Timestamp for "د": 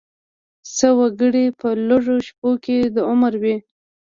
2.95-2.97